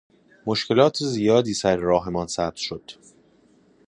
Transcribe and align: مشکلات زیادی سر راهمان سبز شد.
مشکلات 0.45 0.97
زیادی 0.97 1.53
سر 1.53 1.75
راهمان 1.77 2.27
سبز 2.27 2.59
شد. 2.59 2.91